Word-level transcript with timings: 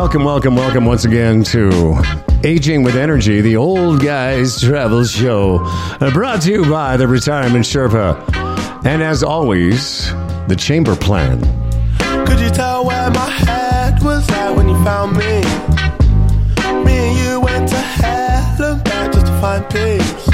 welcome, 0.00 0.24
welcome, 0.24 0.56
welcome 0.56 0.86
once 0.86 1.04
again 1.04 1.44
to 1.44 1.94
Aging 2.42 2.82
with 2.82 2.96
Energy, 2.96 3.42
the 3.42 3.58
old 3.58 4.02
guys 4.02 4.58
travel 4.58 5.04
show, 5.04 5.58
uh, 5.62 6.10
brought 6.10 6.40
to 6.40 6.50
you 6.50 6.64
by 6.64 6.96
the 6.96 7.06
Retirement 7.06 7.66
Sherpa. 7.66 8.16
And 8.86 9.02
as 9.02 9.22
always, 9.22 10.10
the 10.48 10.56
Chamber 10.56 10.96
Plan. 10.96 11.38
Could 12.26 12.40
you 12.40 12.48
tell 12.48 12.86
where 12.86 13.10
my 13.10 13.28
head 13.28 14.02
was 14.02 14.26
at 14.30 14.56
when 14.56 14.70
you 14.70 14.84
found 14.84 15.18
me? 15.18 15.42
Me 16.82 16.96
and 16.96 17.18
you 17.18 17.40
went 17.42 17.68
to 17.68 17.76
hell 17.76 18.72
and 18.72 18.82
back 18.82 19.12
just 19.12 19.26
to 19.26 19.32
find 19.38 19.68
peace. 19.68 20.28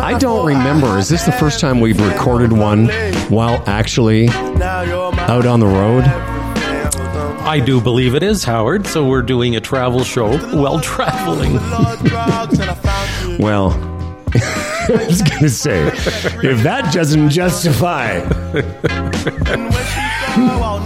I 0.00 0.16
don't 0.18 0.46
remember. 0.46 0.96
Is 0.96 1.10
this 1.10 1.24
the 1.24 1.32
first 1.32 1.60
time 1.60 1.78
we've 1.78 2.00
recorded 2.00 2.52
one 2.52 2.88
while 3.28 3.62
actually 3.66 4.28
Now 4.28 4.80
you're 4.80 5.12
my 5.12 5.26
out 5.26 5.44
on 5.44 5.60
the 5.60 5.66
road? 5.66 6.35
I 7.46 7.60
do 7.64 7.80
believe 7.80 8.14
it 8.14 8.22
is, 8.22 8.42
Howard. 8.44 8.86
So 8.86 9.06
we're 9.06 9.22
doing 9.22 9.54
a 9.56 9.60
travel 9.60 10.02
show 10.04 10.36
while 10.56 10.80
traveling. 10.80 11.54
Lord 11.54 11.98
drugs 12.00 12.58
and 12.58 12.70
I 12.70 12.74
found 12.74 13.38
you. 13.38 13.44
Well, 13.44 13.70
I 14.34 15.06
was 15.08 15.22
going 15.22 15.42
to 15.42 15.50
say, 15.50 15.86
if 15.86 16.62
that 16.64 16.92
doesn't 16.92 17.30
justify. 17.30 18.10
And 18.14 18.24
when 18.52 19.84
she 19.84 20.02
go, 20.36 20.42
I'll 20.62 20.80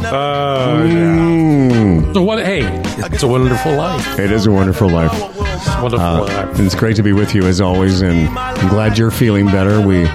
Mm, 0.84 2.14
So 2.14 2.22
what? 2.22 2.44
Hey, 2.44 2.60
it's 3.06 3.22
a 3.22 3.28
wonderful 3.28 3.74
life. 3.74 4.18
it 4.18 4.30
is 4.30 4.46
a 4.46 4.50
wonderful 4.50 4.88
life. 4.90 5.12
Wonderful 5.82 5.98
Uh, 6.06 6.20
life. 6.26 6.60
it's 6.60 6.74
great 6.74 6.96
to 6.96 7.02
be 7.02 7.12
with 7.12 7.34
you 7.34 7.42
as 7.46 7.60
always, 7.60 8.00
and 8.02 8.28
I'm 8.38 8.68
glad 8.68 8.98
you're 8.98 9.10
feeling 9.10 9.46
better. 9.46 9.80
We 9.80 10.06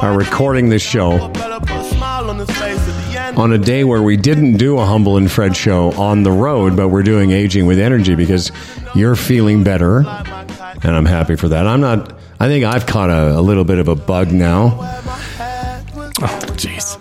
are 0.00 0.16
recording 0.16 0.68
this 0.68 0.82
show 0.82 1.30
on 3.36 3.52
a 3.52 3.58
day 3.58 3.84
where 3.84 4.02
we 4.02 4.16
didn't 4.16 4.56
do 4.56 4.78
a 4.78 4.84
Humble 4.84 5.16
and 5.16 5.30
Fred 5.30 5.56
show 5.56 5.92
on 5.92 6.22
the 6.22 6.32
road, 6.32 6.76
but 6.76 6.88
we're 6.88 7.02
doing 7.02 7.30
Aging 7.30 7.66
with 7.66 7.78
Energy 7.78 8.14
because 8.14 8.50
you're 8.94 9.16
feeling 9.16 9.62
better, 9.62 9.98
and 9.98 10.86
I'm 10.86 11.04
happy 11.04 11.36
for 11.36 11.48
that. 11.48 11.66
I'm 11.66 11.80
not. 11.80 12.18
I 12.38 12.48
think 12.48 12.64
I've 12.64 12.86
caught 12.86 13.10
a, 13.10 13.38
a 13.38 13.40
little 13.40 13.64
bit 13.64 13.78
of 13.78 13.88
a 13.88 13.94
bug 13.94 14.32
now. 14.32 14.78
Oh, 16.18 16.40
jeez. 16.56 16.98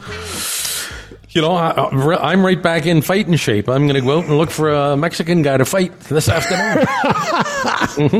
You 1.30 1.42
know, 1.42 1.54
I, 1.54 2.32
I'm 2.32 2.46
right 2.46 2.62
back 2.62 2.86
in 2.86 3.02
fighting 3.02 3.36
shape. 3.36 3.68
I'm 3.68 3.88
going 3.88 3.96
to 3.96 4.02
go 4.02 4.20
out 4.20 4.26
and 4.26 4.38
look 4.38 4.50
for 4.50 4.72
a 4.72 4.96
Mexican 4.96 5.42
guy 5.42 5.58
to 5.58 5.66
fight 5.66 6.00
this 6.02 6.30
afternoon. 6.30 6.86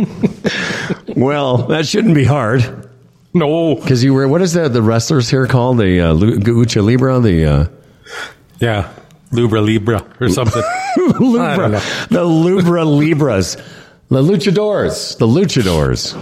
Well, 1.16 1.68
that 1.68 1.88
shouldn't 1.88 2.14
be 2.14 2.26
hard 2.26 2.90
no. 3.34 3.76
because 3.76 4.04
you 4.04 4.14
were. 4.14 4.28
What 4.28 4.42
is 4.42 4.54
that? 4.54 4.74
The 4.74 4.82
wrestlers 4.82 5.30
here 5.30 5.48
called 5.48 5.78
the 5.78 6.02
uh, 6.02 6.12
Lu- 6.12 6.40
Lucha 6.40 6.84
Libre, 6.84 7.20
the. 7.22 7.46
Uh, 7.46 7.68
Yeah. 8.60 8.92
Lubra 9.32 9.64
Libra 9.64 10.06
or 10.22 10.30
something. 10.30 10.62
I 10.98 11.58
the 12.10 12.24
Lubra 12.26 12.86
Libras, 12.86 13.56
the 14.10 14.22
Luchadors, 14.22 15.18
the 15.18 15.28
Luchadors. 15.28 16.14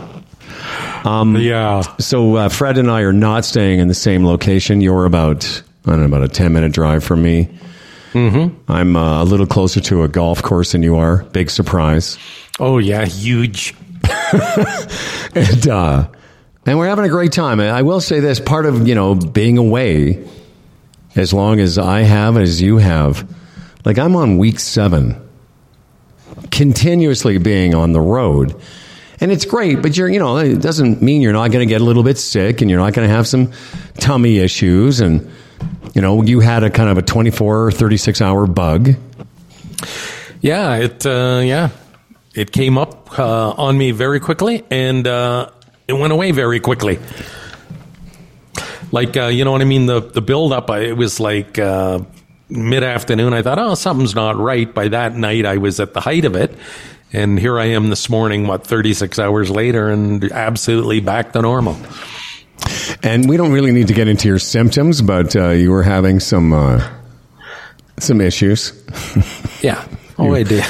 yeah. 1.40 1.82
So 2.00 2.36
uh, 2.38 2.50
Fred 2.50 2.78
and 2.78 2.90
I 2.90 3.02
are 3.02 3.14
not 3.14 3.46
staying 3.46 3.80
in 3.80 3.88
the 3.88 3.94
same 3.94 4.26
location. 4.26 4.82
You're 4.82 5.06
about 5.06 5.46
I 5.86 5.92
don't 5.92 6.00
know 6.00 6.06
about 6.06 6.24
a 6.24 6.28
ten 6.28 6.54
minute 6.54 6.72
drive 6.72 7.04
from 7.04 7.22
me. 7.22 7.50
Mm-hmm. 8.14 8.72
I'm 8.72 8.96
uh, 8.96 9.24
a 9.24 9.26
little 9.26 9.48
closer 9.48 9.80
to 9.82 10.04
a 10.04 10.08
golf 10.08 10.42
course 10.42 10.72
than 10.74 10.84
you 10.84 10.96
are. 10.98 11.24
Big 11.24 11.50
surprise, 11.50 12.18
Oh, 12.60 12.78
yeah. 12.78 13.06
Huge. 13.06 13.74
and 15.36 15.68
uh, 15.68 16.08
and 16.66 16.78
we're 16.78 16.88
having 16.88 17.06
a 17.06 17.10
great 17.10 17.32
time. 17.32 17.60
I 17.60 17.82
will 17.82 18.02
say 18.02 18.20
this: 18.20 18.40
part 18.40 18.66
of 18.66 18.88
you 18.88 18.96
know 18.96 19.16
being 19.16 19.58
away, 19.58 20.28
as 21.16 21.34
long 21.34 21.60
as 21.60 21.78
I 21.78 22.02
have 22.02 22.38
as 22.38 22.62
you 22.62 22.78
have, 22.78 23.28
like 23.86 24.00
I'm 24.00 24.16
on 24.16 24.38
week 24.38 24.60
seven, 24.60 25.20
continuously 26.52 27.38
being 27.38 27.76
on 27.76 27.92
the 27.92 28.02
road. 28.02 28.60
And 29.20 29.32
it's 29.32 29.46
great, 29.46 29.82
but 29.82 29.96
you're, 29.96 30.10
you 30.10 30.20
know, 30.20 30.38
it 30.38 30.62
doesn't 30.62 31.02
mean 31.02 31.22
you're 31.22 31.34
not 31.34 31.52
going 31.52 31.66
to 31.66 31.72
get 31.72 31.82
a 31.82 31.84
little 31.84 32.04
bit 32.04 32.18
sick 32.18 32.62
and 32.62 32.70
you're 32.70 32.80
not 32.80 32.94
going 32.94 33.08
to 33.08 33.14
have 33.14 33.28
some 33.28 33.52
tummy 34.00 34.40
issues. 34.40 35.00
And, 35.00 35.32
you 35.94 36.02
know, 36.02 36.24
you 36.24 36.40
had 36.40 36.64
a 36.64 36.70
kind 36.70 36.90
of 36.90 36.98
a 36.98 37.02
24 37.02 37.68
or 37.68 37.72
36 37.72 38.22
hour 38.22 38.48
bug. 38.48 38.96
Yeah, 40.42 40.76
it 40.76 41.06
uh, 41.06 41.42
yeah, 41.42 41.70
it 42.36 42.52
came 42.52 42.78
up 42.78 43.18
uh, 43.18 43.52
on 43.52 43.78
me 43.78 43.92
very 43.92 44.20
quickly, 44.20 44.66
and 44.70 45.08
uh, 45.08 45.50
it 45.88 45.94
went 45.94 46.12
away 46.12 46.32
very 46.32 46.60
quickly. 46.60 47.00
Like 48.94 49.18
uh, 49.18 49.26
you 49.26 49.44
know 49.44 49.52
what 49.52 49.62
I 49.62 49.66
mean? 49.66 49.88
The 49.88 50.02
the 50.02 50.22
build 50.22 50.54
up, 50.54 50.70
I, 50.70 50.82
it 50.82 50.96
was 50.96 51.20
like 51.20 51.58
uh, 51.58 52.02
mid 52.48 52.84
afternoon. 52.84 53.34
I 53.34 53.42
thought, 53.42 53.58
oh, 53.58 53.74
something's 53.74 54.14
not 54.14 54.38
right. 54.38 54.72
By 54.72 54.90
that 54.90 55.16
night, 55.16 55.48
I 55.48 55.58
was 55.58 55.80
at 55.80 55.96
the 55.96 56.00
height 56.00 56.26
of 56.26 56.36
it, 56.36 56.56
and 57.12 57.40
here 57.40 57.60
I 57.60 57.66
am 57.66 57.90
this 57.90 58.08
morning, 58.08 58.46
what 58.46 58.68
thirty 58.68 58.94
six 58.94 59.18
hours 59.18 59.50
later, 59.50 59.90
and 59.90 60.24
absolutely 60.32 61.00
back 61.00 61.34
to 61.34 61.42
normal. 61.42 61.76
And 63.02 63.28
we 63.28 63.36
don't 63.36 63.52
really 63.52 63.72
need 63.72 63.88
to 63.88 63.96
get 63.96 64.08
into 64.08 64.28
your 64.28 64.38
symptoms, 64.38 65.02
but 65.02 65.36
uh, 65.36 65.50
you 65.50 65.72
were 65.72 65.84
having 65.84 66.20
some, 66.20 66.54
uh, 66.54 66.88
some 68.00 68.22
issues. 68.22 68.80
Yeah. 69.62 69.88
Oh, 70.20 70.36
I 70.36 70.44
did. 70.44 70.66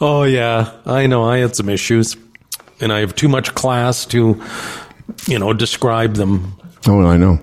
Oh, 0.00 0.22
yeah. 0.22 0.72
I 0.86 1.06
know. 1.06 1.24
I 1.24 1.38
had 1.38 1.54
some 1.54 1.68
issues, 1.68 2.16
and 2.80 2.90
I 2.90 3.00
have 3.00 3.14
too 3.14 3.28
much 3.28 3.54
class 3.54 4.06
to, 4.06 4.42
you 5.26 5.38
know, 5.38 5.52
describe 5.52 6.14
them 6.14 6.57
Oh, 6.86 7.04
I 7.06 7.16
know. 7.16 7.40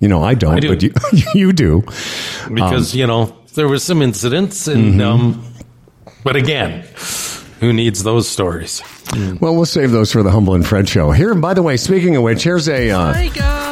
You 0.00 0.08
know, 0.08 0.22
I 0.22 0.34
don't, 0.34 0.54
I 0.54 0.60
do. 0.60 0.68
but 0.68 0.82
you, 0.82 0.92
you 1.34 1.52
do. 1.52 1.82
because 2.52 2.94
you 2.94 3.06
know 3.06 3.36
there 3.54 3.68
was 3.68 3.84
some 3.84 4.02
incidents, 4.02 4.66
and 4.66 5.00
um, 5.00 5.44
but 6.24 6.34
again, 6.34 6.84
who 7.60 7.72
needs 7.72 8.02
those 8.02 8.28
stories? 8.28 8.82
Well, 9.40 9.54
we'll 9.54 9.66
save 9.66 9.90
those 9.92 10.10
for 10.10 10.22
the 10.22 10.30
Humble 10.30 10.54
and 10.54 10.66
Fred 10.66 10.88
show. 10.88 11.10
Here, 11.12 11.30
And 11.32 11.42
by 11.42 11.52
the 11.54 11.62
way, 11.62 11.76
speaking 11.76 12.16
of 12.16 12.22
which, 12.22 12.42
here's 12.42 12.68
a 12.68 12.90
uh, 12.90 13.12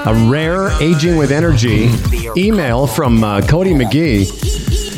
a 0.06 0.30
rare 0.30 0.70
aging 0.82 1.16
with 1.16 1.32
energy 1.32 1.88
email 2.36 2.86
from 2.86 3.24
uh, 3.24 3.40
Cody 3.40 3.72
McGee. 3.72 4.30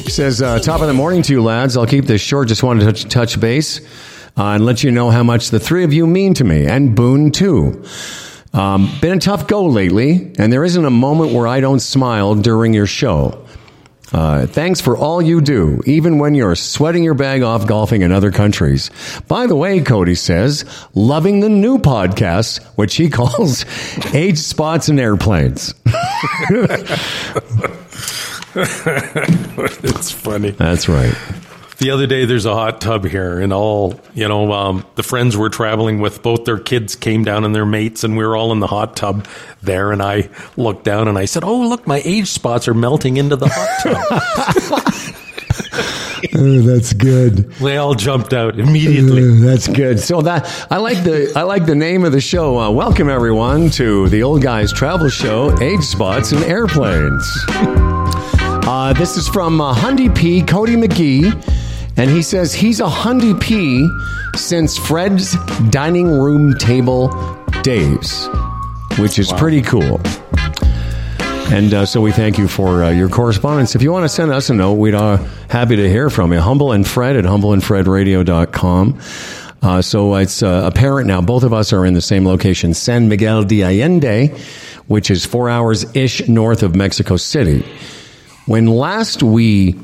He 0.04 0.10
says, 0.10 0.42
uh, 0.42 0.58
"Top 0.58 0.82
of 0.82 0.88
the 0.88 0.92
morning 0.94 1.22
to 1.22 1.32
you, 1.32 1.42
lads. 1.42 1.76
I'll 1.78 1.86
keep 1.86 2.04
this 2.04 2.20
short. 2.20 2.48
Just 2.48 2.62
wanted 2.62 2.80
to 2.80 2.86
touch, 2.92 3.04
touch 3.10 3.40
base 3.40 3.80
uh, 4.36 4.44
and 4.48 4.66
let 4.66 4.82
you 4.84 4.90
know 4.90 5.10
how 5.10 5.22
much 5.22 5.48
the 5.50 5.60
three 5.60 5.84
of 5.84 5.92
you 5.94 6.06
mean 6.06 6.34
to 6.34 6.44
me, 6.44 6.66
and 6.66 6.94
Boone 6.94 7.30
too." 7.30 7.84
Um, 8.52 8.90
been 9.00 9.16
a 9.16 9.20
tough 9.20 9.46
go 9.46 9.64
lately, 9.66 10.32
and 10.38 10.52
there 10.52 10.64
isn't 10.64 10.84
a 10.84 10.90
moment 10.90 11.32
where 11.32 11.46
I 11.46 11.60
don't 11.60 11.80
smile 11.80 12.34
during 12.34 12.74
your 12.74 12.86
show. 12.86 13.46
Uh, 14.12 14.46
thanks 14.46 14.80
for 14.80 14.96
all 14.96 15.22
you 15.22 15.40
do, 15.40 15.80
even 15.86 16.18
when 16.18 16.34
you're 16.34 16.54
sweating 16.54 17.02
your 17.02 17.14
bag 17.14 17.42
off 17.42 17.66
golfing 17.66 18.02
in 18.02 18.12
other 18.12 18.30
countries. 18.30 18.90
By 19.26 19.46
the 19.46 19.56
way, 19.56 19.80
Cody 19.80 20.14
says, 20.14 20.66
loving 20.94 21.40
the 21.40 21.48
new 21.48 21.78
podcast, 21.78 22.62
which 22.76 22.96
he 22.96 23.08
calls 23.10 23.64
Age 24.14 24.36
Spots 24.36 24.90
and 24.90 25.00
Airplanes. 25.00 25.74
it's 28.54 30.10
funny. 30.10 30.50
That's 30.50 30.90
right. 30.90 31.14
The 31.78 31.90
other 31.90 32.06
day, 32.06 32.26
there's 32.26 32.44
a 32.46 32.54
hot 32.54 32.80
tub 32.80 33.04
here, 33.04 33.40
and 33.40 33.52
all 33.52 33.98
you 34.14 34.28
know, 34.28 34.52
um, 34.52 34.86
the 34.94 35.02
friends 35.02 35.36
we're 35.36 35.48
traveling 35.48 36.00
with, 36.00 36.22
both 36.22 36.44
their 36.44 36.58
kids 36.58 36.94
came 36.94 37.24
down 37.24 37.44
and 37.44 37.54
their 37.54 37.66
mates, 37.66 38.04
and 38.04 38.16
we 38.16 38.24
were 38.24 38.36
all 38.36 38.52
in 38.52 38.60
the 38.60 38.66
hot 38.68 38.94
tub 38.94 39.26
there. 39.62 39.90
And 39.90 40.00
I 40.02 40.28
looked 40.56 40.84
down 40.84 41.08
and 41.08 41.18
I 41.18 41.24
said, 41.24 41.42
"Oh, 41.44 41.60
look, 41.68 41.86
my 41.86 42.00
age 42.04 42.28
spots 42.28 42.68
are 42.68 42.74
melting 42.74 43.16
into 43.16 43.36
the 43.36 43.48
hot 43.48 43.82
tub." 43.82 44.92
Oh, 46.34 46.60
that's 46.62 46.92
good. 46.92 47.50
they 47.54 47.76
all 47.76 47.94
jumped 47.94 48.32
out 48.32 48.58
immediately. 48.58 49.40
That's 49.40 49.66
good. 49.68 49.98
So 50.00 50.22
that 50.22 50.48
I 50.70 50.76
like 50.78 51.02
the 51.02 51.32
I 51.36 51.42
like 51.42 51.66
the 51.66 51.74
name 51.74 52.04
of 52.04 52.12
the 52.12 52.20
show. 52.20 52.58
Uh, 52.58 52.70
welcome 52.70 53.08
everyone 53.10 53.70
to 53.70 54.08
the 54.08 54.22
Old 54.22 54.40
Guys 54.40 54.72
Travel 54.72 55.08
Show: 55.08 55.54
Age 55.60 55.82
Spots 55.82 56.32
and 56.32 56.42
Airplanes. 56.44 57.28
Uh, 58.64 58.92
this 58.92 59.16
is 59.16 59.26
from 59.28 59.60
uh, 59.60 59.74
Hundy 59.74 60.14
P. 60.16 60.40
Cody 60.40 60.76
McGee, 60.76 61.32
and 61.96 62.10
he 62.10 62.22
says 62.22 62.54
he's 62.54 62.80
a 62.80 62.86
Hundy 62.86 63.38
P. 63.40 63.88
since 64.36 64.76
Fred's 64.78 65.36
dining 65.70 66.08
room 66.08 66.56
table 66.58 67.08
days, 67.62 68.28
which 68.98 69.18
is 69.18 69.32
pretty 69.32 69.62
cool. 69.62 70.00
And 71.52 71.74
uh, 71.74 71.84
so 71.84 72.00
we 72.00 72.12
thank 72.12 72.38
you 72.38 72.48
for 72.48 72.82
uh, 72.82 72.90
your 72.90 73.10
correspondence. 73.10 73.74
If 73.74 73.82
you 73.82 73.92
want 73.92 74.04
to 74.04 74.08
send 74.08 74.32
us 74.32 74.48
a 74.48 74.54
note, 74.54 74.74
we'd 74.74 74.94
uh, 74.94 75.18
happy 75.50 75.76
to 75.76 75.88
hear 75.88 76.08
from 76.08 76.32
you. 76.32 76.40
Humble 76.40 76.72
and 76.72 76.86
Fred 76.86 77.14
at 77.16 77.24
humbleandfredradio.com. 77.24 79.00
Uh, 79.60 79.82
so 79.82 80.14
it's 80.14 80.42
uh, 80.42 80.62
apparent 80.64 81.06
now 81.06 81.20
both 81.20 81.44
of 81.44 81.52
us 81.52 81.72
are 81.72 81.84
in 81.84 81.92
the 81.94 82.00
same 82.00 82.26
location, 82.26 82.72
San 82.72 83.08
Miguel 83.08 83.44
de 83.44 83.62
Allende, 83.62 84.28
which 84.86 85.10
is 85.10 85.26
four 85.26 85.50
hours 85.50 85.84
ish 85.94 86.26
north 86.26 86.62
of 86.62 86.74
Mexico 86.74 87.16
City. 87.16 87.64
When 88.46 88.66
last 88.66 89.22
we 89.22 89.78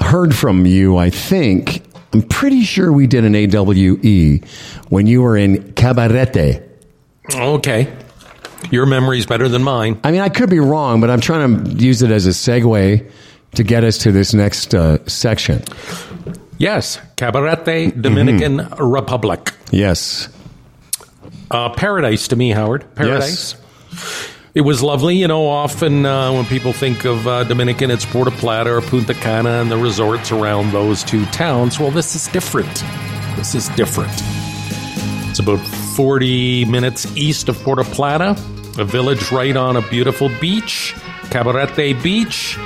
heard 0.00 0.34
from 0.34 0.66
you, 0.66 0.96
I 0.96 1.10
think, 1.10 1.82
I'm 2.12 2.22
pretty 2.22 2.62
sure 2.62 2.92
we 2.92 3.06
did 3.06 3.24
an 3.24 3.34
AWE 3.34 4.40
when 4.88 5.06
you 5.06 5.22
were 5.22 5.36
in 5.36 5.72
Cabarete. 5.74 6.62
Okay, 7.34 7.92
your 8.70 8.86
memory's 8.86 9.26
better 9.26 9.48
than 9.48 9.62
mine. 9.62 10.00
I 10.04 10.12
mean, 10.12 10.20
I 10.20 10.28
could 10.28 10.48
be 10.48 10.60
wrong, 10.60 11.00
but 11.00 11.10
I'm 11.10 11.20
trying 11.20 11.64
to 11.64 11.70
use 11.72 12.02
it 12.02 12.10
as 12.10 12.26
a 12.26 12.30
segue 12.30 13.10
to 13.54 13.62
get 13.64 13.84
us 13.84 13.98
to 13.98 14.12
this 14.12 14.32
next 14.32 14.74
uh, 14.74 15.04
section. 15.06 15.62
Yes, 16.58 16.98
Cabarete, 17.16 18.00
Dominican 18.00 18.68
Republic. 18.78 19.52
Yes. 19.70 20.28
Uh, 21.50 21.70
paradise 21.70 22.28
to 22.28 22.36
me, 22.36 22.50
Howard. 22.50 22.94
Paradise. 22.94 23.56
It 24.56 24.64
was 24.64 24.82
lovely. 24.82 25.16
You 25.16 25.28
know, 25.28 25.46
often 25.46 26.06
uh, 26.06 26.32
when 26.32 26.46
people 26.46 26.72
think 26.72 27.04
of 27.04 27.28
uh, 27.28 27.44
Dominican, 27.44 27.90
it's 27.90 28.06
Puerto 28.06 28.30
Plata 28.30 28.74
or 28.74 28.80
Punta 28.80 29.12
Cana 29.12 29.60
and 29.60 29.70
the 29.70 29.76
resorts 29.76 30.32
around 30.32 30.72
those 30.72 31.04
two 31.04 31.26
towns. 31.26 31.78
Well, 31.78 31.90
this 31.90 32.14
is 32.14 32.26
different. 32.28 32.82
This 33.36 33.54
is 33.54 33.68
different. 33.76 34.14
It's 35.28 35.40
about 35.40 35.58
40 35.58 36.64
minutes 36.64 37.04
east 37.18 37.50
of 37.50 37.62
Puerto 37.62 37.84
Plata, 37.84 38.30
a 38.78 38.84
village 38.86 39.30
right 39.30 39.54
on 39.54 39.76
a 39.76 39.82
beautiful 39.90 40.30
beach, 40.40 40.94
Cabarete 41.24 42.02
Beach. 42.02 42.56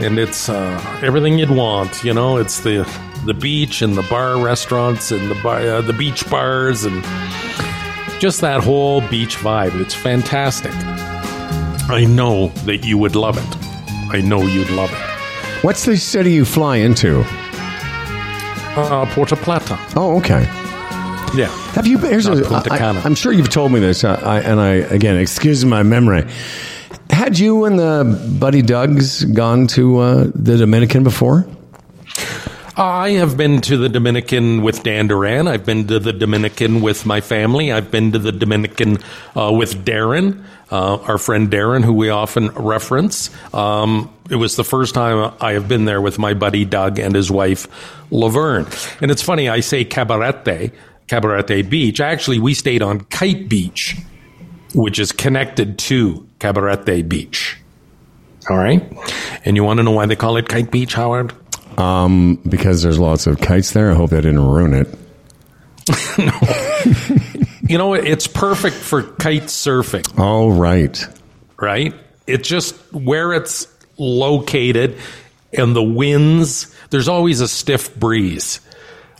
And 0.00 0.18
it's 0.18 0.50
uh, 0.50 1.00
everything 1.02 1.38
you'd 1.38 1.48
want. 1.48 2.04
You 2.04 2.12
know, 2.12 2.36
it's 2.36 2.60
the 2.60 2.86
the 3.24 3.32
beach 3.32 3.80
and 3.80 3.96
the 3.96 4.02
bar 4.10 4.36
restaurants 4.36 5.10
and 5.10 5.30
the 5.30 5.42
bar, 5.42 5.60
uh, 5.60 5.80
the 5.80 5.94
beach 5.94 6.28
bars 6.28 6.84
and 6.84 7.02
just 8.20 8.42
that 8.42 8.62
whole 8.62 9.00
beach 9.08 9.38
vibe. 9.38 9.80
It's 9.80 9.94
fantastic. 9.94 10.72
I 11.88 12.06
know 12.06 12.48
that 12.64 12.84
you 12.84 12.96
would 12.98 13.14
love 13.14 13.36
it. 13.36 13.56
I 14.10 14.20
know 14.20 14.42
you'd 14.42 14.70
love 14.70 14.90
it. 14.92 15.64
What's 15.64 15.84
the 15.84 15.96
city 15.96 16.32
you 16.32 16.44
fly 16.44 16.76
into? 16.76 17.22
Uh, 18.76 19.06
Puerto 19.14 19.36
Plata. 19.36 19.78
Oh, 19.96 20.16
okay. 20.18 20.42
Yeah. 21.36 21.48
Have 21.74 21.86
you? 21.86 21.98
Here's 21.98 22.26
Not 22.26 22.38
a, 22.38 22.42
Punta 22.42 22.72
I, 22.72 22.78
Cana. 22.78 23.00
am 23.04 23.14
sure 23.14 23.32
you've 23.32 23.50
told 23.50 23.72
me 23.72 23.80
this, 23.80 24.04
uh, 24.04 24.20
I, 24.24 24.40
and 24.40 24.60
I 24.60 24.74
again, 24.74 25.16
excuse 25.16 25.64
my 25.64 25.82
memory. 25.82 26.24
Had 27.10 27.38
you 27.38 27.64
and 27.64 27.78
the 27.78 28.36
Buddy 28.40 28.62
Dougs 28.62 29.24
gone 29.34 29.66
to 29.68 29.98
uh, 29.98 30.24
the 30.34 30.56
Dominican 30.56 31.04
before? 31.04 31.46
I 32.76 33.10
have 33.10 33.36
been 33.36 33.60
to 33.62 33.76
the 33.76 33.88
Dominican 33.88 34.62
with 34.62 34.82
Dan 34.82 35.06
Duran. 35.06 35.46
I've 35.46 35.64
been 35.64 35.86
to 35.86 36.00
the 36.00 36.12
Dominican 36.12 36.80
with 36.80 37.06
my 37.06 37.20
family. 37.20 37.70
I've 37.70 37.90
been 37.90 38.12
to 38.12 38.18
the 38.18 38.32
Dominican 38.32 38.98
uh, 39.36 39.52
with 39.52 39.84
Darren, 39.84 40.44
uh, 40.72 40.96
our 40.96 41.18
friend 41.18 41.48
Darren, 41.50 41.84
who 41.84 41.92
we 41.92 42.08
often 42.08 42.48
reference. 42.48 43.30
Um, 43.54 44.12
it 44.28 44.36
was 44.36 44.56
the 44.56 44.64
first 44.64 44.92
time 44.94 45.34
I 45.40 45.52
have 45.52 45.68
been 45.68 45.84
there 45.84 46.00
with 46.00 46.18
my 46.18 46.34
buddy 46.34 46.64
Doug 46.64 46.98
and 46.98 47.14
his 47.14 47.30
wife 47.30 47.68
Laverne. 48.10 48.66
And 49.00 49.10
it's 49.10 49.22
funny, 49.22 49.48
I 49.48 49.60
say 49.60 49.84
Cabarete, 49.84 50.72
Cabarete 51.06 51.68
Beach. 51.70 52.00
Actually, 52.00 52.40
we 52.40 52.54
stayed 52.54 52.82
on 52.82 53.02
Kite 53.02 53.48
Beach, 53.48 53.96
which 54.74 54.98
is 54.98 55.12
connected 55.12 55.78
to 55.78 56.26
Cabarete 56.40 57.08
Beach. 57.08 57.56
All 58.50 58.58
right. 58.58 58.82
And 59.44 59.56
you 59.56 59.62
want 59.62 59.78
to 59.78 59.84
know 59.84 59.92
why 59.92 60.06
they 60.06 60.16
call 60.16 60.36
it 60.38 60.48
Kite 60.48 60.72
Beach, 60.72 60.94
Howard? 60.94 61.32
Um, 61.78 62.36
because 62.48 62.82
there's 62.82 62.98
lots 62.98 63.26
of 63.26 63.40
kites 63.40 63.72
there. 63.72 63.90
I 63.90 63.94
hope 63.94 64.10
they 64.10 64.20
didn't 64.20 64.46
ruin 64.46 64.74
it. 64.74 64.88
You 67.66 67.78
know, 67.78 67.94
it's 67.94 68.26
perfect 68.26 68.76
for 68.76 69.02
kite 69.02 69.44
surfing, 69.44 70.18
All 70.18 70.52
right. 70.52 71.02
right? 71.56 71.94
It's 72.26 72.46
just 72.46 72.74
where 72.92 73.32
it's 73.32 73.66
located 73.96 74.98
and 75.56 75.74
the 75.74 75.82
winds, 75.82 76.74
there's 76.90 77.08
always 77.08 77.40
a 77.40 77.48
stiff 77.48 77.94
breeze 77.96 78.60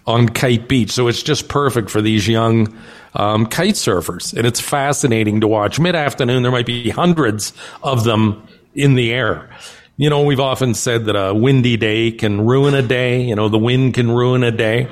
on 0.06 0.28
Kite 0.28 0.68
Beach. 0.68 0.90
So 0.90 1.08
it's 1.08 1.22
just 1.22 1.48
perfect 1.48 1.88
for 1.88 2.02
these 2.02 2.28
young 2.28 2.76
um, 3.14 3.46
kite 3.46 3.76
surfers. 3.76 4.36
And 4.36 4.46
it's 4.46 4.60
fascinating 4.60 5.40
to 5.40 5.48
watch. 5.48 5.80
Mid 5.80 5.94
afternoon, 5.96 6.42
there 6.42 6.52
might 6.52 6.66
be 6.66 6.90
hundreds 6.90 7.54
of 7.82 8.04
them 8.04 8.46
in 8.74 8.94
the 8.94 9.10
air. 9.10 9.48
You 9.96 10.10
know, 10.10 10.22
we've 10.22 10.40
often 10.40 10.74
said 10.74 11.04
that 11.04 11.14
a 11.14 11.32
windy 11.32 11.76
day 11.76 12.10
can 12.10 12.44
ruin 12.46 12.74
a 12.74 12.82
day. 12.82 13.22
You 13.22 13.36
know, 13.36 13.48
the 13.48 13.58
wind 13.58 13.94
can 13.94 14.10
ruin 14.10 14.42
a 14.42 14.50
day. 14.50 14.88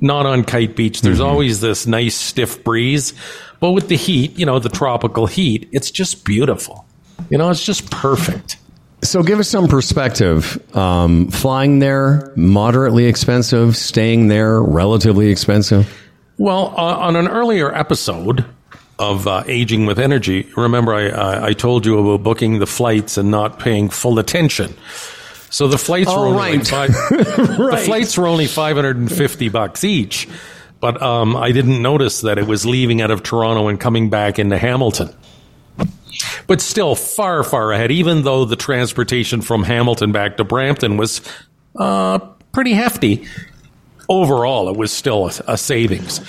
Not 0.00 0.24
on 0.24 0.44
Kite 0.44 0.76
Beach. 0.76 1.00
There's 1.02 1.20
always 1.20 1.60
this 1.60 1.86
nice 1.86 2.14
stiff 2.14 2.62
breeze. 2.62 3.12
But 3.58 3.72
with 3.72 3.88
the 3.88 3.96
heat, 3.96 4.38
you 4.38 4.46
know, 4.46 4.58
the 4.58 4.68
tropical 4.68 5.26
heat, 5.26 5.68
it's 5.72 5.90
just 5.90 6.24
beautiful. 6.24 6.86
You 7.28 7.38
know, 7.38 7.50
it's 7.50 7.64
just 7.64 7.90
perfect. 7.90 8.56
So 9.02 9.22
give 9.22 9.38
us 9.38 9.48
some 9.48 9.66
perspective. 9.66 10.58
Um, 10.76 11.28
flying 11.28 11.80
there, 11.80 12.32
moderately 12.36 13.06
expensive. 13.06 13.76
Staying 13.76 14.28
there, 14.28 14.62
relatively 14.62 15.28
expensive. 15.30 15.92
Well, 16.38 16.72
uh, 16.76 16.96
on 16.96 17.16
an 17.16 17.28
earlier 17.28 17.74
episode 17.74 18.46
of 19.00 19.26
uh, 19.26 19.42
Aging 19.46 19.86
with 19.86 19.98
Energy, 19.98 20.46
remember 20.56 20.94
I, 20.94 21.08
I, 21.08 21.46
I 21.46 21.52
told 21.54 21.86
you 21.86 21.98
about 21.98 22.22
booking 22.22 22.58
the 22.58 22.66
flights 22.66 23.16
and 23.16 23.30
not 23.30 23.58
paying 23.58 23.88
full 23.88 24.18
attention. 24.18 24.74
So 25.48 25.66
the 25.66 25.78
flights 25.78 26.08
were 26.08 26.26
only 26.26 26.36
right. 26.36 26.58
like 26.58 26.66
five, 26.66 26.88
the 27.10 27.82
flights 27.84 28.16
were 28.16 28.26
only 28.26 28.46
five 28.46 28.76
hundred 28.76 28.98
and 28.98 29.10
fifty 29.10 29.48
bucks 29.48 29.82
each, 29.82 30.28
but 30.78 31.02
um, 31.02 31.34
I 31.34 31.50
didn't 31.50 31.82
notice 31.82 32.20
that 32.20 32.38
it 32.38 32.46
was 32.46 32.64
leaving 32.64 33.02
out 33.02 33.10
of 33.10 33.22
Toronto 33.22 33.66
and 33.68 33.80
coming 33.80 34.10
back 34.10 34.38
into 34.38 34.58
Hamilton. 34.58 35.08
But 36.46 36.60
still, 36.60 36.94
far 36.94 37.42
far 37.42 37.72
ahead. 37.72 37.90
Even 37.90 38.22
though 38.22 38.44
the 38.44 38.56
transportation 38.56 39.40
from 39.40 39.64
Hamilton 39.64 40.12
back 40.12 40.36
to 40.36 40.44
Brampton 40.44 40.98
was 40.98 41.20
uh, 41.76 42.18
pretty 42.52 42.74
hefty, 42.74 43.26
overall 44.08 44.68
it 44.68 44.76
was 44.76 44.92
still 44.92 45.28
a, 45.28 45.32
a 45.48 45.56
savings. 45.56 46.20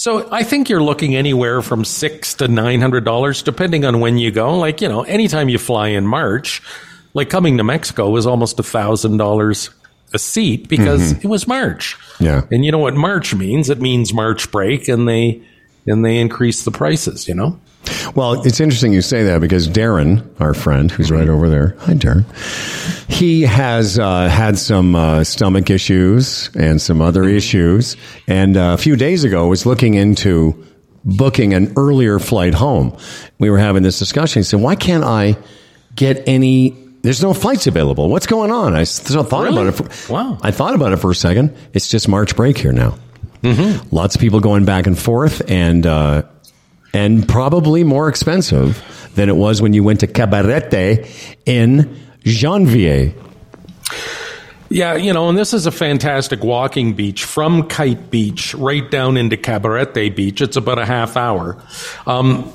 So 0.00 0.26
I 0.32 0.44
think 0.44 0.70
you're 0.70 0.82
looking 0.82 1.14
anywhere 1.14 1.60
from 1.60 1.84
six 1.84 2.32
to 2.36 2.48
nine 2.48 2.80
hundred 2.80 3.04
dollars, 3.04 3.42
depending 3.42 3.84
on 3.84 4.00
when 4.00 4.16
you 4.16 4.30
go. 4.30 4.56
Like 4.56 4.80
you 4.80 4.88
know, 4.88 5.02
anytime 5.02 5.50
you 5.50 5.58
fly 5.58 5.88
in 5.88 6.06
March, 6.06 6.62
like 7.12 7.28
coming 7.28 7.58
to 7.58 7.64
Mexico 7.64 8.08
was 8.08 8.26
almost 8.26 8.58
a 8.58 8.62
thousand 8.62 9.18
dollars 9.18 9.68
a 10.14 10.18
seat 10.18 10.70
because 10.70 11.12
mm-hmm. 11.12 11.26
it 11.26 11.28
was 11.28 11.46
March. 11.46 11.98
Yeah. 12.18 12.46
and 12.50 12.64
you 12.64 12.72
know 12.72 12.78
what 12.78 12.94
March 12.94 13.34
means? 13.34 13.68
It 13.68 13.82
means 13.82 14.14
March 14.14 14.50
break, 14.50 14.88
and 14.88 15.06
they 15.06 15.42
and 15.90 16.04
they 16.04 16.18
increase 16.18 16.64
the 16.64 16.70
prices. 16.70 17.28
You 17.28 17.34
know. 17.34 17.60
Well, 18.14 18.42
it's 18.46 18.60
interesting 18.60 18.92
you 18.92 19.00
say 19.02 19.24
that 19.24 19.40
because 19.40 19.66
Darren, 19.68 20.22
our 20.40 20.52
friend, 20.54 20.90
who's 20.90 21.10
right 21.10 21.28
over 21.28 21.48
there, 21.48 21.76
hi 21.80 21.94
Darren, 21.94 22.24
he 23.10 23.42
has 23.42 23.98
uh, 23.98 24.28
had 24.28 24.58
some 24.58 24.94
uh, 24.94 25.24
stomach 25.24 25.70
issues 25.70 26.50
and 26.54 26.80
some 26.80 27.00
other 27.00 27.24
issues, 27.24 27.96
and 28.26 28.56
uh, 28.56 28.74
a 28.74 28.78
few 28.78 28.96
days 28.96 29.24
ago 29.24 29.48
was 29.48 29.64
looking 29.66 29.94
into 29.94 30.66
booking 31.04 31.54
an 31.54 31.72
earlier 31.76 32.18
flight 32.18 32.52
home. 32.54 32.96
We 33.38 33.48
were 33.48 33.58
having 33.58 33.82
this 33.82 33.98
discussion. 33.98 34.40
He 34.40 34.44
said, 34.44 34.60
"Why 34.60 34.74
can't 34.76 35.04
I 35.04 35.36
get 35.94 36.28
any?" 36.28 36.76
There's 37.02 37.22
no 37.22 37.32
flights 37.32 37.66
available. 37.66 38.10
What's 38.10 38.26
going 38.26 38.50
on? 38.50 38.74
I 38.74 38.84
thought 38.84 39.44
Really? 39.44 39.62
about 39.62 39.66
it. 39.68 39.72
For, 39.90 40.12
Wow. 40.12 40.36
I 40.42 40.50
thought 40.50 40.74
about 40.74 40.92
it 40.92 40.98
for 40.98 41.10
a 41.10 41.14
second. 41.14 41.56
It's 41.72 41.88
just 41.88 42.08
March 42.08 42.36
break 42.36 42.58
here 42.58 42.72
now. 42.72 42.98
Lots 43.42 44.14
of 44.14 44.20
people 44.20 44.40
going 44.40 44.64
back 44.64 44.86
and 44.86 44.98
forth, 44.98 45.50
and 45.50 45.86
uh, 45.86 46.22
and 46.92 47.26
probably 47.28 47.84
more 47.84 48.08
expensive 48.08 48.82
than 49.14 49.28
it 49.28 49.36
was 49.36 49.62
when 49.62 49.72
you 49.72 49.82
went 49.82 50.00
to 50.00 50.06
Cabarete 50.06 51.08
in 51.46 51.96
Janvier. 52.24 53.14
Yeah, 54.72 54.94
you 54.94 55.12
know, 55.12 55.28
and 55.28 55.36
this 55.36 55.52
is 55.52 55.66
a 55.66 55.72
fantastic 55.72 56.44
walking 56.44 56.94
beach 56.94 57.24
from 57.24 57.66
Kite 57.66 58.08
Beach 58.10 58.54
right 58.54 58.88
down 58.88 59.16
into 59.16 59.36
Cabarete 59.36 60.14
Beach. 60.14 60.40
It's 60.40 60.56
about 60.56 60.78
a 60.78 60.86
half 60.86 61.16
hour. 61.16 61.60
Um, 62.06 62.52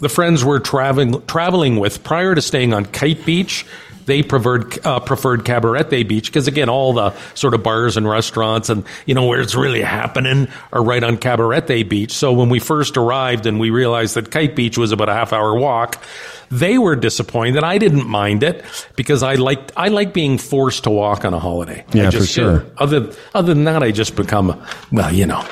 the 0.00 0.10
friends 0.10 0.44
we're 0.44 0.58
traveling 0.58 1.24
traveling 1.26 1.76
with 1.76 2.04
prior 2.04 2.34
to 2.34 2.42
staying 2.42 2.74
on 2.74 2.84
Kite 2.84 3.24
Beach, 3.24 3.64
they 4.06 4.22
preferred 4.22 4.84
uh, 4.86 5.00
preferred 5.00 5.44
Cabarete 5.44 6.06
Beach 6.06 6.26
because 6.26 6.46
again, 6.48 6.68
all 6.68 6.92
the 6.92 7.10
sort 7.34 7.54
of 7.54 7.62
bars 7.62 7.96
and 7.96 8.08
restaurants 8.08 8.68
and 8.68 8.84
you 9.06 9.14
know 9.14 9.26
where 9.26 9.40
it's 9.40 9.54
really 9.54 9.82
happening 9.82 10.48
are 10.72 10.82
right 10.82 11.02
on 11.02 11.16
Cabarete 11.16 11.88
Beach. 11.88 12.12
So 12.12 12.32
when 12.32 12.48
we 12.48 12.58
first 12.58 12.96
arrived 12.96 13.46
and 13.46 13.58
we 13.60 13.70
realized 13.70 14.14
that 14.14 14.30
Kite 14.30 14.54
Beach 14.56 14.76
was 14.78 14.92
about 14.92 15.08
a 15.08 15.14
half 15.14 15.32
hour 15.32 15.54
walk, 15.56 16.02
they 16.50 16.78
were 16.78 16.96
disappointed. 16.96 17.64
I 17.64 17.78
didn't 17.78 18.06
mind 18.08 18.42
it 18.42 18.64
because 18.96 19.22
I 19.22 19.34
liked 19.34 19.72
I 19.76 19.88
like 19.88 20.12
being 20.12 20.38
forced 20.38 20.84
to 20.84 20.90
walk 20.90 21.24
on 21.24 21.34
a 21.34 21.38
holiday. 21.38 21.84
I 21.92 21.96
Yeah, 21.96 22.06
for 22.10 22.18
just 22.18 22.34
do. 22.34 22.42
sure. 22.42 22.66
Other 22.78 23.10
other 23.34 23.54
than 23.54 23.64
that, 23.64 23.82
I 23.82 23.90
just 23.90 24.16
become 24.16 24.62
well, 24.92 25.12
you 25.12 25.26
know, 25.26 25.44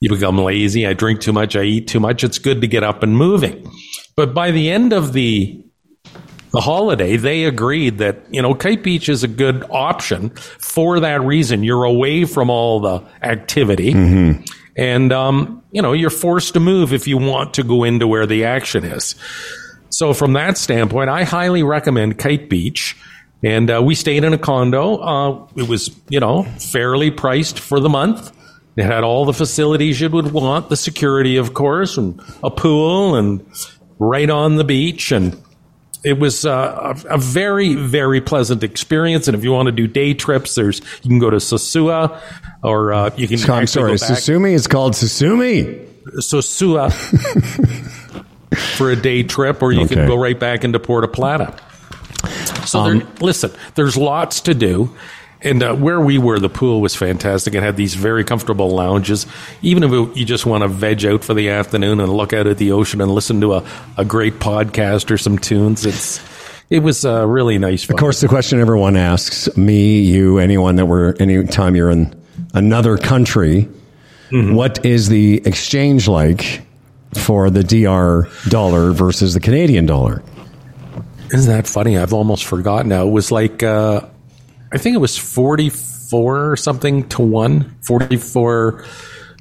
you 0.00 0.08
become 0.08 0.38
lazy. 0.38 0.86
I 0.86 0.92
drink 0.92 1.20
too 1.20 1.32
much. 1.32 1.56
I 1.56 1.62
eat 1.62 1.88
too 1.88 2.00
much. 2.00 2.22
It's 2.24 2.38
good 2.38 2.60
to 2.60 2.66
get 2.66 2.82
up 2.84 3.02
and 3.02 3.16
moving. 3.16 3.68
But 4.16 4.34
by 4.34 4.50
the 4.50 4.70
end 4.70 4.92
of 4.92 5.12
the 5.12 5.64
the 6.52 6.60
holiday, 6.60 7.16
they 7.16 7.44
agreed 7.44 7.98
that 7.98 8.22
you 8.30 8.42
know 8.42 8.54
Kite 8.54 8.82
Beach 8.82 9.08
is 9.08 9.22
a 9.22 9.28
good 9.28 9.64
option 9.70 10.30
for 10.30 11.00
that 11.00 11.20
reason. 11.22 11.62
You're 11.62 11.84
away 11.84 12.24
from 12.24 12.50
all 12.50 12.80
the 12.80 13.04
activity, 13.22 13.92
and 14.76 15.12
um, 15.12 15.62
you 15.72 15.82
know 15.82 15.92
you're 15.92 16.10
forced 16.10 16.54
to 16.54 16.60
move 16.60 16.92
if 16.92 17.06
you 17.06 17.18
want 17.18 17.54
to 17.54 17.62
go 17.62 17.84
into 17.84 18.06
where 18.06 18.26
the 18.26 18.44
action 18.44 18.84
is. 18.84 19.14
So 19.90 20.12
from 20.12 20.34
that 20.34 20.58
standpoint, 20.58 21.10
I 21.10 21.24
highly 21.24 21.62
recommend 21.62 22.18
Kite 22.18 22.48
Beach. 22.48 22.96
And 23.42 23.70
uh, 23.70 23.80
we 23.84 23.94
stayed 23.94 24.24
in 24.24 24.32
a 24.32 24.38
condo. 24.38 24.96
Uh, 24.96 25.46
it 25.54 25.68
was, 25.68 25.96
you 26.08 26.18
know, 26.18 26.42
fairly 26.42 27.10
priced 27.10 27.58
for 27.60 27.78
the 27.78 27.88
month. 27.88 28.32
It 28.76 28.84
had 28.84 29.04
all 29.04 29.24
the 29.24 29.32
facilities 29.32 30.00
you 30.00 30.08
would 30.08 30.32
want, 30.32 30.68
the 30.68 30.76
security, 30.76 31.36
of 31.36 31.54
course, 31.54 31.96
and 31.96 32.20
a 32.42 32.50
pool, 32.50 33.16
and 33.16 33.44
right 33.98 34.28
on 34.28 34.56
the 34.56 34.64
beach. 34.64 35.10
And 35.12 35.40
it 36.04 36.18
was 36.18 36.44
uh, 36.44 36.94
a, 37.08 37.14
a 37.14 37.18
very 37.18 37.74
very 37.74 38.20
pleasant 38.20 38.62
experience. 38.62 39.28
And 39.28 39.36
if 39.36 39.44
you 39.44 39.52
want 39.52 39.66
to 39.66 39.72
do 39.72 39.86
day 39.86 40.14
trips, 40.14 40.54
there's 40.54 40.80
you 41.02 41.08
can 41.10 41.18
go 41.18 41.30
to 41.30 41.36
Sosua, 41.36 42.20
or 42.62 42.92
uh, 42.92 43.10
you 43.16 43.26
can. 43.28 43.38
I'm 43.50 43.66
sorry, 43.66 43.92
Susumi. 43.94 44.54
It's 44.54 44.66
called 44.66 44.92
Susumi. 44.94 45.86
Sosua 46.20 46.90
for 48.76 48.90
a 48.90 48.96
day 48.96 49.22
trip, 49.22 49.62
or 49.62 49.72
you 49.72 49.82
Okay. 49.82 49.94
can 49.96 50.06
go 50.06 50.16
right 50.16 50.38
back 50.38 50.64
into 50.64 50.78
Puerto 50.78 51.08
Plata. 51.08 51.54
So 52.66 52.84
there, 52.84 53.06
listen, 53.20 53.50
there's 53.74 53.96
lots 53.96 54.40
to 54.42 54.54
do. 54.54 54.94
And 55.40 55.62
uh, 55.62 55.74
where 55.74 56.00
we 56.00 56.18
were, 56.18 56.40
the 56.40 56.48
pool 56.48 56.80
was 56.80 56.96
fantastic. 56.96 57.54
It 57.54 57.62
had 57.62 57.76
these 57.76 57.94
very 57.94 58.24
comfortable 58.24 58.70
lounges. 58.70 59.26
Even 59.62 59.84
if 59.84 59.92
it, 59.92 60.16
you 60.16 60.24
just 60.24 60.46
want 60.46 60.62
to 60.62 60.68
veg 60.68 61.04
out 61.04 61.22
for 61.22 61.34
the 61.34 61.50
afternoon 61.50 62.00
and 62.00 62.12
look 62.12 62.32
out 62.32 62.46
at 62.48 62.58
the 62.58 62.72
ocean 62.72 63.00
and 63.00 63.12
listen 63.12 63.40
to 63.42 63.54
a, 63.54 63.64
a 63.96 64.04
great 64.04 64.34
podcast 64.34 65.10
or 65.10 65.18
some 65.18 65.38
tunes, 65.38 65.86
it's 65.86 66.20
it 66.70 66.80
was 66.80 67.04
uh, 67.04 67.26
really 67.26 67.58
nice. 67.58 67.84
Fun. 67.84 67.94
Of 67.94 68.00
course, 68.00 68.20
the 68.20 68.28
question 68.28 68.60
everyone 68.60 68.96
asks 68.96 69.56
me, 69.56 70.00
you, 70.00 70.38
anyone 70.38 70.76
that 70.76 70.86
were 70.86 71.14
anytime 71.20 71.76
you're 71.76 71.90
in 71.90 72.14
another 72.52 72.98
country, 72.98 73.68
what 74.30 74.84
is 74.84 75.08
the 75.08 75.40
exchange 75.46 76.08
like 76.08 76.62
for 77.14 77.48
the 77.48 77.62
DR 77.64 78.28
dollar 78.50 78.92
versus 78.92 79.34
the 79.34 79.40
Canadian 79.40 79.86
dollar? 79.86 80.22
Isn't 81.32 81.50
that 81.50 81.66
funny? 81.66 81.96
I've 81.96 82.12
almost 82.12 82.44
forgotten 82.44 82.88
now. 82.88 83.06
It 83.06 83.10
was 83.10 83.30
like, 83.30 83.62
uh, 83.62 84.02
I 84.72 84.78
think 84.78 84.94
it 84.94 84.98
was 84.98 85.16
44 85.16 86.50
or 86.52 86.56
something 86.56 87.08
to 87.10 87.22
one, 87.22 87.74
44 87.82 88.84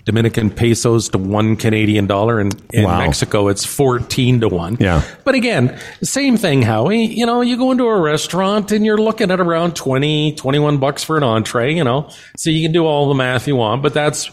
Dominican 0.05 0.49
pesos 0.49 1.09
to 1.09 1.17
one 1.17 1.57
Canadian 1.57 2.07
dollar. 2.07 2.39
And 2.39 2.55
in 2.71 2.85
Wow. 2.85 2.99
Mexico, 2.99 3.49
it's 3.49 3.65
14 3.65 4.39
to 4.39 4.47
one. 4.47 4.77
Yeah. 4.79 5.01
But 5.25 5.35
again, 5.35 5.77
same 6.01 6.37
thing, 6.37 6.61
Howie. 6.61 7.03
You 7.03 7.25
know, 7.25 7.41
you 7.41 7.57
go 7.57 7.71
into 7.71 7.83
a 7.85 7.99
restaurant 7.99 8.71
and 8.71 8.85
you're 8.85 8.97
looking 8.97 9.31
at 9.31 9.41
around 9.41 9.75
20, 9.75 10.35
21 10.35 10.77
bucks 10.77 11.03
for 11.03 11.17
an 11.17 11.23
entree, 11.23 11.75
you 11.75 11.83
know, 11.83 12.09
so 12.37 12.49
you 12.49 12.65
can 12.65 12.71
do 12.71 12.85
all 12.85 13.09
the 13.09 13.15
math 13.15 13.49
you 13.49 13.57
want, 13.57 13.83
but 13.83 13.93
that's 13.93 14.31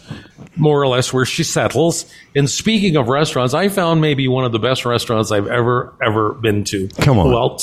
more 0.55 0.81
or 0.81 0.87
less 0.87 1.11
where 1.11 1.25
she 1.25 1.43
settles. 1.43 2.05
And 2.37 2.49
speaking 2.49 2.95
of 2.95 3.09
restaurants, 3.09 3.53
I 3.53 3.67
found 3.67 3.99
maybe 3.99 4.29
one 4.29 4.45
of 4.45 4.53
the 4.53 4.59
best 4.59 4.85
restaurants 4.85 5.29
I've 5.29 5.47
ever, 5.47 5.93
ever 6.01 6.35
been 6.35 6.63
to. 6.65 6.87
Come 7.01 7.19
on. 7.19 7.57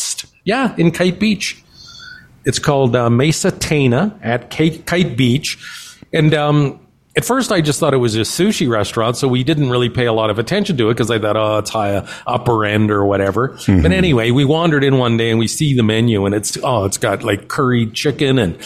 Yeah, 0.45 0.75
in 0.77 0.91
Kite 0.91 1.19
Beach. 1.19 1.65
It's 2.45 2.59
called 2.59 2.97
uh, 2.97 3.11
Mesa 3.11 3.51
Tana 3.51 4.19
at 4.23 4.51
Kite, 4.51 4.87
Kite 4.87 5.17
Beach. 5.17 5.59
And 6.13 6.35
um, 6.35 6.81
at 7.15 7.25
first, 7.25 7.53
I 7.53 7.61
just 7.61 7.79
thought 7.79 7.93
it 7.93 7.99
was 7.99 8.17
a 8.17 8.21
sushi 8.21 8.69
restaurant, 8.69 9.17
so 9.17 9.29
we 9.29 9.45
didn't 9.45 9.69
really 9.69 9.91
pay 9.91 10.07
a 10.07 10.13
lot 10.13 10.31
of 10.31 10.39
attention 10.39 10.79
to 10.79 10.89
it 10.89 10.95
because 10.95 11.11
I 11.11 11.19
thought, 11.19 11.37
oh, 11.37 11.59
it's 11.59 11.71
high 11.71 12.09
upper 12.27 12.65
end 12.65 12.91
or 12.91 13.05
whatever. 13.05 13.59
But 13.83 13.93
anyway, 13.93 14.31
we 14.31 14.45
wandered 14.47 14.83
in 14.83 14.97
one 14.97 15.19
day 15.19 15.31
and 15.31 15.39
we 15.39 15.47
see 15.47 15.75
the 15.75 15.83
menu, 15.83 16.25
and 16.25 16.35
it's 16.35 16.57
oh, 16.63 16.85
it's 16.85 16.99
got 16.99 17.23
like 17.23 17.49
curried 17.49 17.93
chicken, 17.93 18.39
and 18.39 18.59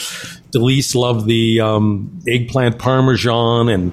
Delise 0.53 0.95
loved 0.95 1.27
the 1.27 1.61
um, 1.61 2.21
eggplant 2.29 2.79
parmesan, 2.79 3.69
and 3.69 3.93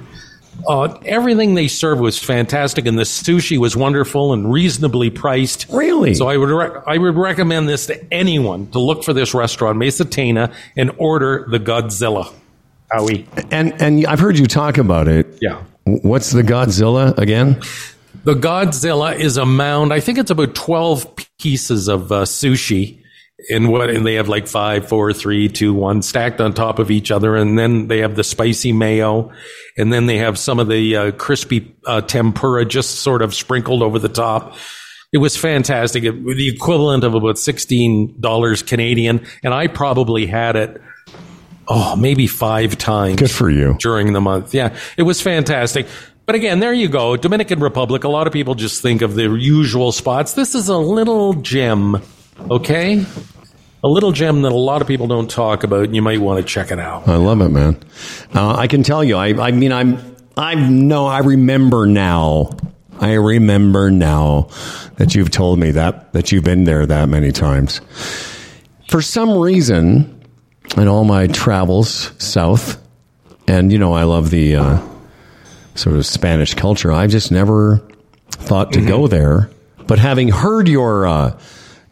uh, 0.68 0.98
everything 1.06 1.56
they 1.56 1.68
served 1.68 2.02
was 2.02 2.18
fantastic, 2.18 2.86
and 2.86 2.98
the 2.98 3.04
sushi 3.04 3.58
was 3.58 3.76
wonderful 3.76 4.34
and 4.34 4.52
reasonably 4.52 5.10
priced. 5.10 5.68
Really? 5.70 6.14
So 6.14 6.28
I 6.28 6.38
would 6.38 6.50
rec- 6.50 6.84
I 6.88 6.98
would 6.98 7.16
recommend 7.16 7.68
this 7.68 7.88
to 7.88 8.14
anyone 8.14 8.68
to 8.72 8.80
look 8.80 9.04
for 9.04 9.14
this 9.14 9.34
restaurant, 9.34 9.78
Mesa 9.78 10.06
Tana, 10.06 10.54
and 10.78 10.92
order 10.98 11.46
the 11.50 11.60
Godzilla. 11.60 12.32
Howie. 12.92 13.28
And 13.52 13.74
and 13.82 14.06
I've 14.06 14.20
heard 14.20 14.38
you 14.38 14.46
talk 14.46 14.78
about 14.78 15.08
it. 15.08 15.40
Yeah. 15.42 15.64
What's 15.86 16.32
the 16.32 16.44
Godzilla 16.44 17.18
again? 17.18 17.60
The 18.24 18.36
Godzilla 18.36 19.18
is 19.18 19.38
a 19.38 19.46
mound. 19.46 19.92
I 19.92 20.00
think 20.00 20.18
it's 20.18 20.32
about 20.32 20.56
twelve 20.56 21.08
pieces 21.40 21.88
of 21.88 22.12
uh, 22.12 22.22
sushi, 22.24 23.03
and 23.50 23.70
what 23.70 23.90
and 23.90 24.06
they 24.06 24.16
have 24.16 24.30
like 24.30 24.48
five, 24.48 24.88
four, 24.88 25.14
three, 25.14 25.50
two, 25.50 25.74
one 25.74 26.02
stacked 26.02 26.40
on 26.42 26.54
top 26.54 26.80
of 26.80 26.92
each 26.92 27.12
other, 27.12 27.36
and 27.36 27.58
then 27.58 27.88
they 27.88 28.00
have 28.00 28.16
the 28.16 28.24
spicy 28.24 28.72
mayo, 28.72 29.32
and 29.78 29.92
then 29.92 30.06
they 30.06 30.18
have 30.18 30.38
some 30.38 30.60
of 30.60 30.68
the 30.68 30.96
uh, 30.96 31.12
crispy 31.12 31.76
uh, 31.86 32.02
tempura 32.02 32.66
just 32.66 33.02
sort 33.02 33.22
of 33.22 33.34
sprinkled 33.34 33.82
over 33.82 34.00
the 34.00 34.10
top. 34.10 34.56
It 35.12 35.20
was 35.20 35.38
fantastic. 35.38 36.04
It, 36.04 36.24
the 36.24 36.48
equivalent 36.48 37.04
of 37.04 37.14
about 37.14 37.38
sixteen 37.38 38.20
dollars 38.20 38.64
Canadian, 38.64 39.26
and 39.44 39.54
I 39.54 39.68
probably 39.68 40.26
had 40.26 40.56
it. 40.56 40.82
Oh, 41.68 41.96
maybe 41.96 42.28
five 42.28 42.78
times 42.78 43.16
Good 43.18 43.32
for 43.32 43.50
you. 43.50 43.78
during 43.80 44.12
the 44.12 44.20
month. 44.20 44.54
Yeah, 44.54 44.76
it 44.98 45.04
was 45.04 45.22
fantastic. 45.22 45.88
But 46.26 46.36
again, 46.36 46.60
there 46.60 46.74
you 46.74 46.88
go. 46.88 47.16
Dominican 47.18 47.60
Republic. 47.60 48.04
A 48.06 48.10
lot 48.10 48.28
of 48.28 48.34
people 48.34 48.56
just 48.56 48.82
think 48.82 49.02
of 49.02 49.16
the 49.16 49.30
usual 49.34 49.92
spots. 49.92 50.34
This 50.34 50.56
is 50.56 50.70
a 50.70 50.78
little 50.78 51.34
gem, 51.34 52.02
okay? 52.40 53.06
A 53.84 53.88
little 53.88 54.12
gem 54.12 54.44
that 54.44 54.52
a 54.52 54.56
lot 54.56 54.82
of 54.82 54.88
people 54.88 55.08
don't 55.08 55.30
talk 55.30 55.64
about, 55.64 55.86
and 55.86 55.96
you 55.96 56.02
might 56.02 56.20
want 56.20 56.40
to 56.40 56.46
check 56.46 56.72
it 56.72 56.80
out. 56.80 57.08
I 57.08 57.18
love 57.18 57.42
it, 57.42 57.50
man. 57.50 57.78
Uh, 58.34 58.56
I 58.56 58.68
can 58.68 58.84
tell 58.84 59.04
you. 59.04 59.18
I, 59.18 59.48
I 59.48 59.52
mean, 59.52 59.72
I'm. 59.72 60.16
I 60.38 60.56
know. 60.56 61.06
I 61.06 61.20
remember 61.20 61.86
now. 61.86 62.50
I 63.00 63.14
remember 63.14 63.92
now 63.92 64.50
that 64.96 65.16
you've 65.16 65.32
told 65.32 65.60
me 65.60 65.72
that 65.72 66.14
that 66.14 66.32
you've 66.32 66.44
been 66.44 66.64
there 66.64 66.86
that 66.86 67.10
many 67.10 67.32
times. 67.32 67.82
For 68.90 69.02
some 69.02 69.38
reason, 69.38 70.24
in 70.78 70.88
all 70.88 71.04
my 71.04 71.28
travels 71.28 72.12
south, 72.24 72.82
and 73.48 73.72
you 73.72 73.78
know, 73.78 73.94
I 73.94 74.04
love 74.04 74.30
the 74.30 74.56
uh, 74.56 74.88
sort 75.76 75.96
of 75.96 76.06
Spanish 76.06 76.54
culture. 76.54 76.92
I've 76.92 77.10
just 77.10 77.32
never 77.32 77.82
thought 78.32 78.72
to 78.74 78.82
go 78.82 79.08
there. 79.08 79.50
But 79.88 80.00
having 80.00 80.30
heard 80.30 80.68
your, 80.68 81.06
uh, 81.06 81.40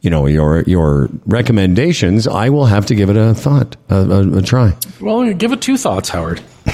you 0.02 0.10
know, 0.10 0.26
your 0.26 0.62
your 0.64 1.10
recommendations, 1.26 2.28
I 2.28 2.50
will 2.50 2.66
have 2.66 2.86
to 2.88 2.96
give 2.96 3.10
it 3.10 3.18
a 3.18 3.34
thought, 3.34 3.78
a, 3.90 3.96
a, 3.96 4.38
a 4.38 4.42
try. 4.42 4.76
Well, 5.00 5.32
give 5.34 5.52
it 5.52 5.62
two 5.62 5.78
thoughts, 5.78 6.10
Howard. 6.10 6.42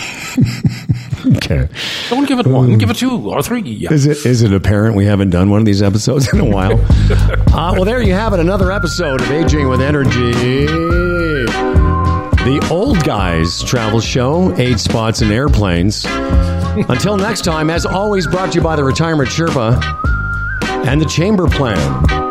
Okay. 1.25 1.67
Don't 2.09 2.27
give 2.27 2.39
it 2.39 2.47
one. 2.47 2.77
Give 2.77 2.89
it 2.89 2.95
two 2.97 3.29
or 3.29 3.41
three. 3.41 3.61
Yeah. 3.61 3.91
Is 3.91 4.05
it 4.05 4.25
is 4.25 4.43
it 4.43 4.53
apparent 4.53 4.95
we 4.95 5.05
haven't 5.05 5.29
done 5.29 5.49
one 5.49 5.59
of 5.59 5.65
these 5.65 5.81
episodes 5.81 6.31
in 6.31 6.39
a 6.39 6.45
while? 6.45 6.79
uh, 7.53 7.73
well, 7.75 7.83
there 7.83 8.01
you 8.01 8.13
have 8.13 8.33
it. 8.33 8.39
Another 8.39 8.71
episode 8.71 9.21
of 9.21 9.29
Aging 9.31 9.67
with 9.67 9.81
Energy. 9.81 10.31
The 12.45 12.67
old 12.71 13.03
guys 13.03 13.61
travel 13.63 13.99
show, 13.99 14.55
age 14.57 14.79
spots 14.79 15.21
and 15.21 15.31
airplanes. 15.31 16.05
Until 16.87 17.17
next 17.17 17.43
time, 17.43 17.69
as 17.69 17.85
always, 17.85 18.25
brought 18.27 18.51
to 18.53 18.59
you 18.59 18.63
by 18.63 18.75
the 18.75 18.83
Retirement 18.83 19.29
Sherpa 19.29 19.81
and 20.87 21.01
the 21.01 21.05
Chamber 21.05 21.47
Plan. 21.47 22.26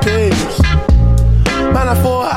inteiros. 0.00 0.58
Mas 1.72 1.84
na 1.84 1.96
forra 1.96 2.29